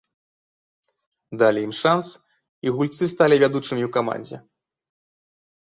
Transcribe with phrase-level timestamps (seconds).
[1.41, 2.07] Далі ім шанц,
[2.69, 4.37] і гульцы сталі вядучымі ў камандзе.